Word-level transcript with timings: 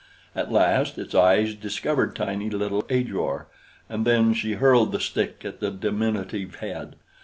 At 0.35 0.51
last 0.51 0.97
its 0.97 1.13
eyes 1.13 1.53
discovered 1.53 2.15
tiny 2.15 2.49
little 2.49 2.83
Ajor, 2.89 3.45
and 3.87 4.03
then 4.03 4.33
she 4.33 4.53
hurled 4.53 4.91
the 4.93 4.99
stick 4.99 5.45
at 5.45 5.59
the 5.59 5.69
diminutive 5.69 6.55
head. 6.55 6.95